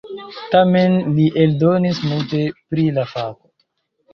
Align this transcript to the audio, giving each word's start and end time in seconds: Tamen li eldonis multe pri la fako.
Tamen 0.53 0.95
li 1.17 1.27
eldonis 1.43 1.99
multe 2.09 2.43
pri 2.73 2.89
la 2.99 3.05
fako. 3.13 3.45